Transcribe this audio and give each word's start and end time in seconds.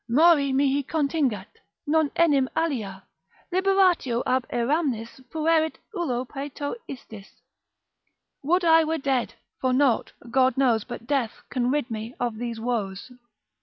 Mori 0.09 0.51
mihi 0.51 0.81
contingat, 0.81 1.59
non 1.85 2.09
enim 2.15 2.49
alia 2.55 3.03
Liberatio 3.53 4.23
ab 4.25 4.47
aeramnis 4.51 5.21
fuerit 5.29 5.75
ullo 5.93 6.25
paeto 6.27 6.73
istis. 6.89 7.39
Would 8.41 8.65
I 8.65 8.83
were 8.83 8.97
dead, 8.97 9.35
for 9.59 9.73
nought, 9.73 10.13
God 10.31 10.57
knows, 10.57 10.83
But 10.85 11.05
death 11.05 11.43
can 11.51 11.69
rid 11.69 11.91
me 11.91 12.15
of 12.19 12.39
these 12.39 12.59
woes. 12.59 13.11